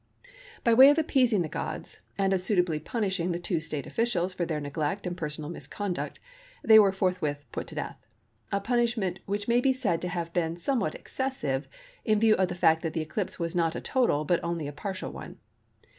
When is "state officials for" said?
3.59-4.47